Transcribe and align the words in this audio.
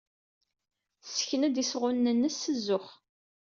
Tessken-d 1.03 1.55
isɣunen-nnes 1.63 2.35
s 2.41 2.43
zzux. 2.57 2.89